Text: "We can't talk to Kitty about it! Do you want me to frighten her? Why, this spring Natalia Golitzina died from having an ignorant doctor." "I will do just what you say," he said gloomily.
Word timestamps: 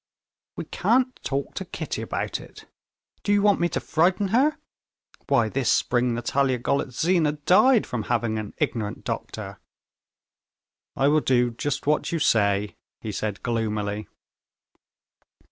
"We 0.55 0.65
can't 0.65 1.15
talk 1.23 1.53
to 1.53 1.63
Kitty 1.65 2.01
about 2.01 2.39
it! 2.39 2.65
Do 3.21 3.31
you 3.31 3.43
want 3.43 3.59
me 3.59 3.69
to 3.69 3.79
frighten 3.79 4.29
her? 4.29 4.57
Why, 5.29 5.47
this 5.47 5.71
spring 5.71 6.15
Natalia 6.15 6.57
Golitzina 6.57 7.33
died 7.45 7.85
from 7.85 8.05
having 8.09 8.39
an 8.39 8.55
ignorant 8.57 9.03
doctor." 9.03 9.59
"I 10.95 11.07
will 11.07 11.21
do 11.21 11.51
just 11.51 11.85
what 11.85 12.11
you 12.11 12.17
say," 12.17 12.77
he 12.99 13.11
said 13.11 13.43
gloomily. 13.43 14.07